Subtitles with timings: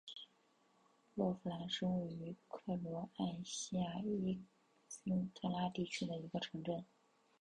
[1.13, 4.41] 洛夫兰是位于克罗埃西亚伊
[4.87, 5.03] 斯
[5.35, 6.83] 特拉地区的一个城镇。